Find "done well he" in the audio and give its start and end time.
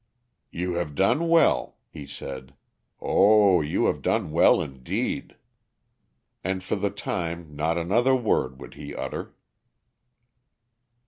0.95-2.07